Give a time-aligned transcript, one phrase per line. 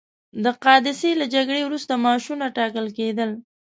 [0.43, 3.29] د قادسیې له جګړې وروسته معاشونه ټاکل کېدل.